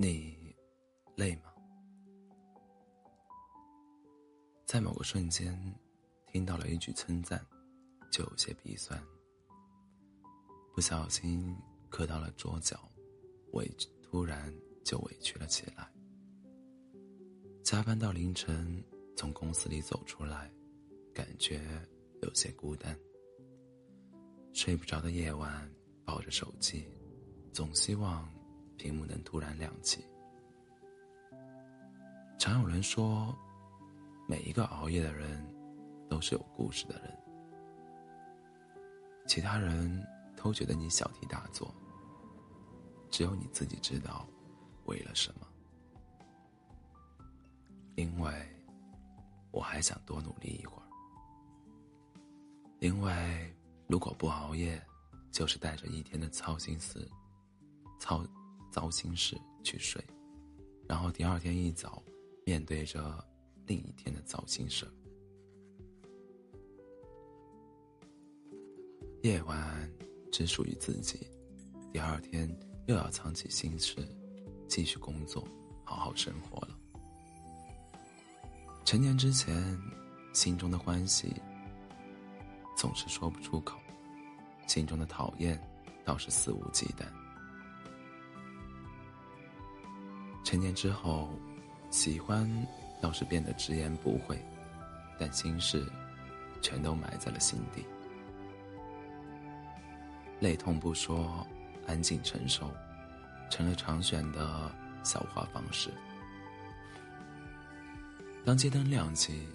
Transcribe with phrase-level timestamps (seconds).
[0.00, 0.54] 你
[1.16, 1.52] 累吗？
[4.64, 5.60] 在某个瞬间，
[6.28, 7.44] 听到了一句称赞，
[8.08, 8.96] 就有些鼻酸。
[10.72, 11.52] 不小心
[11.88, 12.78] 磕到了桌角，
[13.54, 14.54] 委屈突然
[14.84, 15.92] 就委屈了起来。
[17.64, 18.80] 加班到凌晨，
[19.16, 20.48] 从公司里走出来，
[21.12, 21.60] 感觉
[22.22, 22.96] 有些孤单。
[24.52, 25.68] 睡不着的夜晚，
[26.04, 26.86] 抱着手机，
[27.52, 28.32] 总希望
[28.78, 30.06] 屏幕能突然亮起。
[32.38, 33.36] 常有人说。
[34.30, 35.42] 每一个熬夜的人，
[36.06, 37.18] 都是有故事的人。
[39.26, 41.74] 其他人都觉得你小题大做，
[43.10, 44.28] 只有你自己知道，
[44.84, 45.46] 为了什么。
[47.96, 48.30] 因为，
[49.50, 50.84] 我还想多努力一会儿。
[52.80, 54.78] 因为，如果不熬夜，
[55.32, 57.10] 就是带着一天的操心事、
[57.98, 58.22] 操
[58.78, 60.00] 糟心事去睡，
[60.86, 62.00] 然后第二天一早，
[62.46, 63.24] 面对着。
[63.66, 64.88] 另一天的糟心事
[69.22, 69.92] 夜晚
[70.32, 71.28] 只属于自己，
[71.92, 72.48] 第二天
[72.86, 73.96] 又要藏起心事，
[74.68, 75.46] 继续工作，
[75.84, 76.78] 好好生活了。
[78.84, 79.76] 成年之前，
[80.32, 81.34] 心中的欢喜
[82.76, 83.76] 总是说不出口，
[84.68, 85.60] 心中的讨厌
[86.04, 87.04] 倒是肆无忌惮。
[90.48, 91.28] 成年之后，
[91.90, 92.50] 喜欢。
[93.00, 94.36] 倒是变得直言不讳，
[95.20, 95.86] 但心事
[96.60, 97.84] 全都埋在了心底。
[100.40, 101.46] 泪痛不说，
[101.86, 102.68] 安静承受，
[103.50, 104.68] 成了常选的
[105.04, 105.90] 消化方式。
[108.44, 109.46] 当街灯亮起，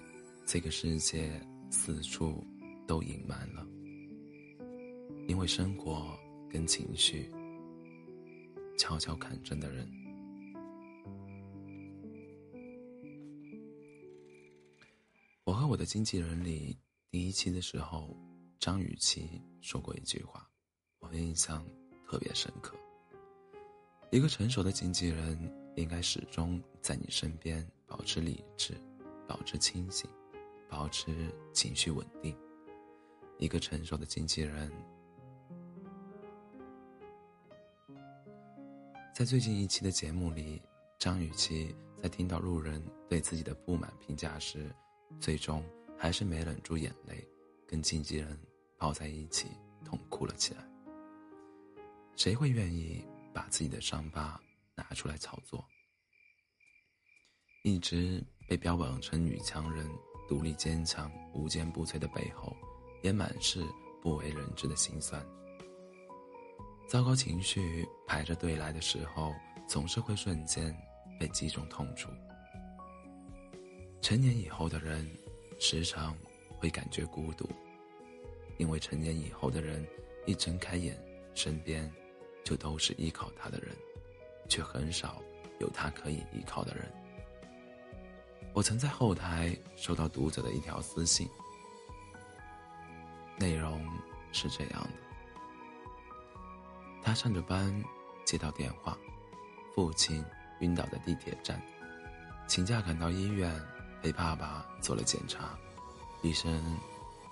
[0.46, 1.30] 这个世界
[1.70, 2.42] 四处
[2.88, 3.68] 都隐瞒了，
[5.28, 6.18] 因为生活
[6.50, 7.30] 跟情绪
[8.78, 9.86] 悄悄看真的人。
[15.46, 16.80] 我和我的经纪人里
[17.12, 18.16] 第一期的时候，
[18.60, 20.50] 张雨绮说过一句话，
[21.00, 21.66] 我印象
[22.08, 22.78] 特别深刻。
[24.10, 25.38] 一个成熟的经纪人
[25.76, 28.74] 应该始终在你身边，保持理智，
[29.28, 30.10] 保持清醒，
[30.70, 32.34] 保持情绪稳定。
[33.38, 34.72] 一个成熟的经纪人，
[39.14, 40.62] 在最近一期的节目里，
[40.98, 44.74] 张雨绮在听到路人对自己的不满评价时。
[45.20, 45.64] 最终
[45.98, 47.26] 还是没忍住眼泪，
[47.68, 48.40] 跟经纪人
[48.78, 49.48] 抱在一起
[49.86, 50.64] 痛哭了起来。
[52.16, 53.04] 谁会愿意
[53.34, 54.40] 把自己的伤疤
[54.76, 55.66] 拿出来炒作？
[57.64, 59.90] 一直被标榜成女强人、
[60.28, 62.56] 独立坚强、无坚不摧的背后，
[63.02, 63.66] 也满是
[64.02, 65.26] 不为人知的心酸。
[66.88, 69.34] 糟糕情绪排着队来的时候，
[69.68, 70.78] 总是会瞬间
[71.18, 72.10] 被击中痛处。
[74.04, 75.10] 成年以后的人，
[75.60, 76.14] 时常
[76.60, 77.50] 会感觉孤独，
[78.58, 79.88] 因为成年以后的人
[80.26, 81.02] 一睁开眼，
[81.34, 81.90] 身边
[82.44, 83.74] 就都是依靠他的人，
[84.50, 85.24] 却很少
[85.62, 86.92] 有他可以依靠的人。
[88.52, 91.26] 我曾在后台收到读者的一条私信，
[93.38, 93.82] 内容
[94.34, 94.90] 是这样的：
[97.02, 97.74] 他上着班，
[98.26, 98.98] 接到电话，
[99.74, 100.22] 父亲
[100.60, 101.58] 晕倒在地铁站，
[102.48, 103.50] 请假赶到医院。
[104.04, 105.58] 陪爸爸做了检查，
[106.22, 106.62] 医生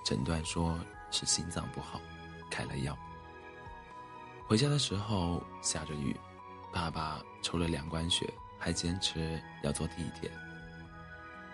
[0.06, 0.80] 诊断说
[1.12, 2.00] 是心脏不好，
[2.50, 2.98] 开了药。
[4.48, 6.16] 回家的时候下着雨，
[6.72, 8.26] 爸爸抽了两管血，
[8.58, 10.32] 还坚持要坐地铁。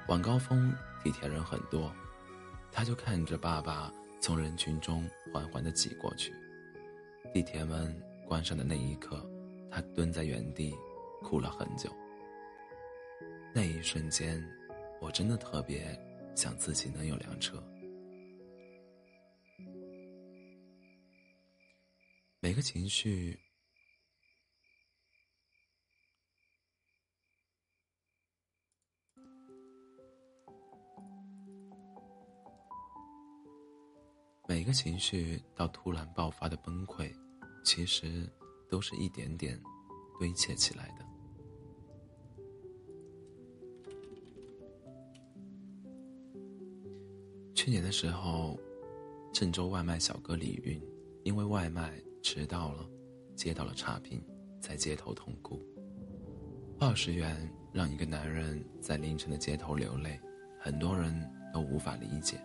[0.07, 0.71] 晚高峰
[1.03, 1.91] 地铁人很多，
[2.71, 3.91] 他就看着爸爸
[4.21, 6.31] 从人群中缓缓地挤过去。
[7.33, 9.27] 地铁门关上的那一刻，
[9.71, 10.75] 他蹲在原地
[11.23, 11.91] 哭了很久。
[13.51, 14.47] 那一瞬间。
[14.99, 15.97] 我真的特别
[16.35, 17.63] 想自己能有辆车。
[22.39, 23.39] 每个情绪，
[34.47, 37.11] 每个情绪到突然爆发的崩溃，
[37.63, 38.29] 其实
[38.69, 39.59] 都是一点点
[40.19, 41.06] 堆砌起来的。
[47.67, 48.57] 去年的时候，
[49.33, 50.81] 郑州外卖小哥李云
[51.25, 52.89] 因为外卖迟到了，
[53.35, 54.23] 接到了差评，
[54.61, 55.61] 在街头痛哭。
[56.79, 60.17] 二十元让一个男人在凌晨的街头流泪，
[60.57, 61.13] 很多人
[61.53, 62.39] 都无法理解。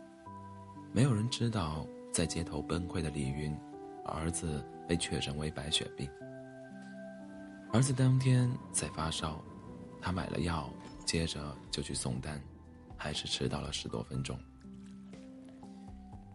[0.92, 3.56] 没有人知道，在街头崩溃的李云，
[4.04, 6.10] 儿子被确诊为白血病。
[7.72, 9.40] 儿子当天在发烧，
[10.00, 10.68] 他买了药，
[11.06, 12.42] 接着就去送单，
[12.96, 14.36] 还是迟到了十多分钟。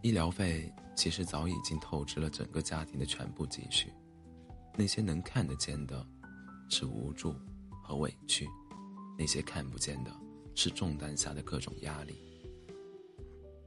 [0.02, 3.92] 医疗费其实早已经透支了整个家庭的全部积蓄，
[4.76, 6.06] 那些能看得见的，
[6.68, 7.34] 是无助
[7.82, 8.46] 和委屈；
[9.18, 10.16] 那些看不见的，
[10.54, 12.14] 是重担下的各种压力。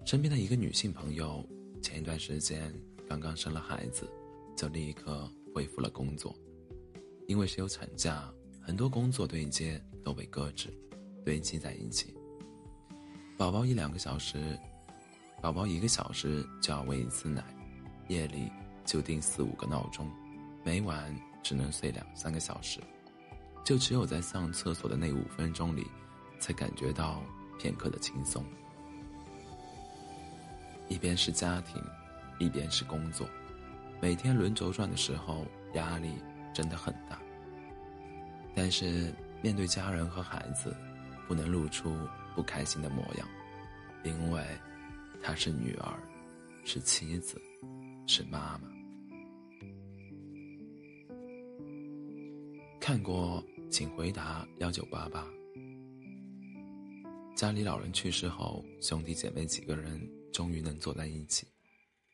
[0.06, 1.46] 身边的一个女性朋友，
[1.82, 2.74] 前一段时间
[3.10, 4.10] 刚刚生了孩子，
[4.56, 6.34] 就立刻恢复了工作，
[7.28, 10.74] 因为是有产假，很多工作对接都被搁置，
[11.26, 12.16] 堆积在一起。
[13.38, 14.58] 宝宝一两个小时。
[15.42, 17.44] 宝宝一个小时就要喂一次奶，
[18.10, 18.52] 夜里
[18.86, 20.08] 就定四五个闹钟，
[20.64, 22.80] 每晚只能睡两三个小时，
[23.64, 25.88] 就只有在上厕所的那五分钟里，
[26.40, 27.24] 才感觉到
[27.58, 28.46] 片刻的轻松。
[30.90, 31.82] 一边是家庭，
[32.38, 33.28] 一边是工作，
[34.00, 35.44] 每天轮轴转的时候，
[35.74, 36.22] 压力
[36.54, 37.20] 真的很大。
[38.54, 39.12] 但是
[39.42, 40.78] 面对家人和孩子，
[41.28, 41.98] 不能露出
[42.36, 43.28] 不开心的模样，
[44.04, 44.46] 因为。
[45.22, 46.00] 她是女儿，
[46.66, 47.40] 是妻子，
[48.08, 48.70] 是妈妈。
[52.80, 55.28] 看过，请回答幺九八八。
[57.36, 60.02] 家里老人去世后，兄弟姐妹几个人
[60.34, 61.48] 终于能坐在一起。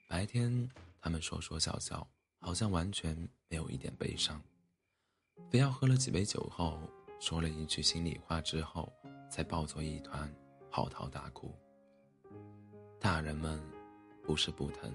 [0.10, 0.70] 白天
[1.02, 2.06] 他们说说笑笑，
[2.40, 3.16] 好像完全
[3.48, 4.42] 没有一点悲伤。
[5.50, 6.80] 非要喝了几杯酒后，
[7.20, 8.92] 说了一句心里话之后，
[9.32, 10.34] 才抱作一团，
[10.70, 11.54] 嚎啕大哭。
[13.00, 13.62] 大人们
[14.24, 14.92] 不是不疼，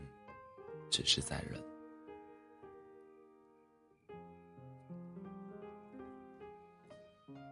[0.91, 1.63] 只是在忍。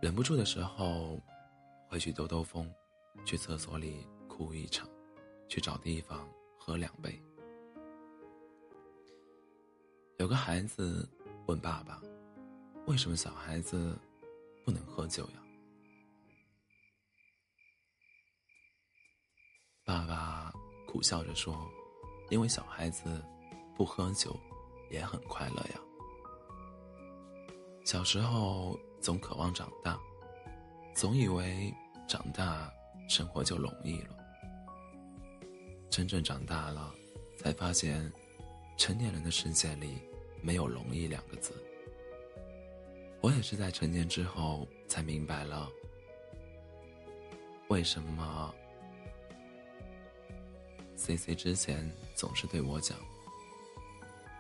[0.03, 1.21] 忍不住的时候，
[1.89, 2.73] 会去兜兜风，
[3.25, 4.89] 去厕所里哭一场，
[5.49, 7.23] 去找地方喝两杯。
[10.19, 11.09] 有个孩子
[11.47, 12.03] 问爸爸
[12.87, 13.97] ：“为什么小孩子
[14.65, 15.43] 不能喝酒呀？”
[20.91, 21.71] 苦笑着说
[22.31, 23.25] ：“因为小孩子
[23.77, 24.37] 不喝酒
[24.91, 25.81] 也很快乐呀。
[27.85, 29.97] 小时候总渴望长大，
[30.93, 31.73] 总以为
[32.09, 32.69] 长大
[33.09, 34.17] 生活就容易了。
[35.89, 36.93] 真正长大了，
[37.37, 38.13] 才发现
[38.77, 39.97] 成年人的世界里
[40.43, 41.53] 没有容易两个字。
[43.21, 45.71] 我也是在成年之后才明白了，
[47.69, 48.53] 为什么。”
[51.01, 52.99] C C 之前总是对我讲：“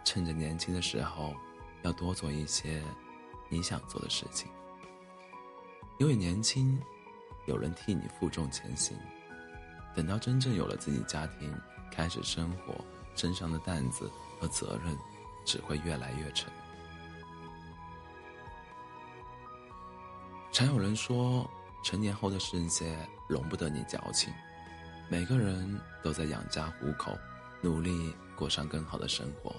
[0.04, 1.34] 趁着年轻的时候，
[1.80, 2.82] 要多做一些
[3.48, 4.46] 你想做的事情。
[5.98, 6.78] 因为年轻，
[7.46, 8.94] 有人替你负重前行。
[9.96, 11.50] 等到真正有了自己家庭，
[11.90, 12.74] 开始生活，
[13.16, 14.94] 身上的担子和责任
[15.46, 16.52] 只会越来越沉。”
[20.52, 21.50] 常有人说，
[21.82, 24.30] 成年后的世界容不得你矫情。
[25.08, 27.18] 每个人都在养家糊口，
[27.62, 29.54] 努力过上更好的生活。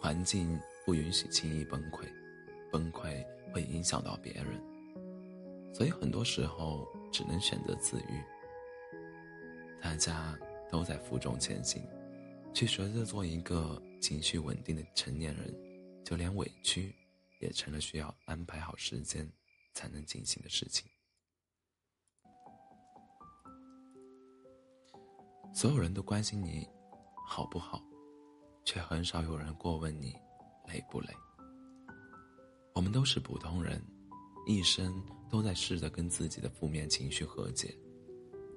[0.00, 2.06] 环境不允许轻易崩溃，
[2.70, 4.60] 崩溃会影响到别人，
[5.74, 8.22] 所以很多时候只能选择自愈。
[9.82, 10.38] 大家
[10.70, 11.82] 都在负重前行，
[12.52, 15.54] 去学着做一个情绪稳定的成年人，
[16.04, 16.94] 就连委屈，
[17.40, 19.28] 也成了需要安排好时间
[19.74, 20.88] 才能进行的事情。
[25.52, 26.68] 所有人都关心你
[27.26, 27.82] 好不好，
[28.64, 30.14] 却很少有人过问你
[30.68, 31.08] 累不累。
[32.74, 33.82] 我们都是普通人，
[34.46, 37.76] 一生都在试着跟自己的负面情绪和解。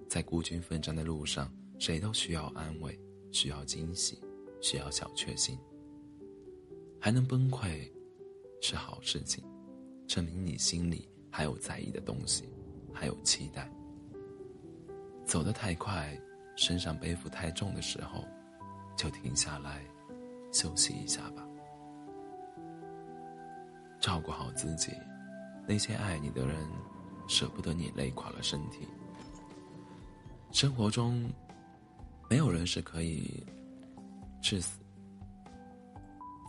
[0.08, 3.00] 在孤军奋战的路上，谁都需要安慰，
[3.32, 4.22] 需要惊喜，
[4.62, 5.58] 需要小确幸。
[7.00, 7.92] 还能崩溃，
[8.62, 9.44] 是好事情，
[10.06, 12.48] 证明你心里还有在意的东西，
[12.94, 13.72] 还有期待。
[15.26, 16.16] 走得太快。
[16.56, 18.24] 身上背负太重的时候，
[18.96, 19.82] 就停下来
[20.52, 21.46] 休息一下吧。
[24.00, 24.92] 照顾好自己，
[25.68, 26.58] 那些爱你的人
[27.28, 28.88] 舍不得你累垮了身体。
[30.52, 31.32] 生活中，
[32.30, 33.46] 没有人是可以
[34.42, 34.80] 至死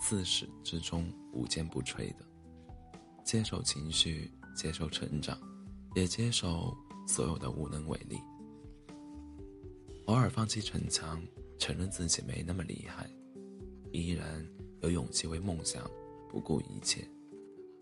[0.00, 2.26] 自始至终无坚不摧的。
[3.22, 5.38] 接受情绪，接受成长，
[5.94, 8.18] 也接受所有的无能为力。
[10.12, 11.26] 偶尔放弃逞强，
[11.58, 13.08] 承认自己没那么厉害，
[13.92, 14.46] 依然
[14.82, 15.90] 有勇气为梦想
[16.28, 17.02] 不顾一切，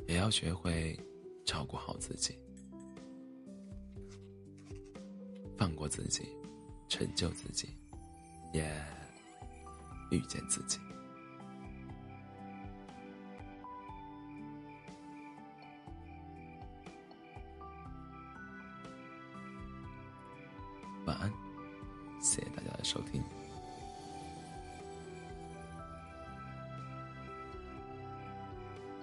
[0.06, 0.96] 也要学会
[1.44, 2.38] 照顾好自己，
[5.58, 6.22] 放过自己，
[6.88, 7.70] 成就自己，
[8.52, 8.62] 也
[10.12, 10.78] 遇见自己。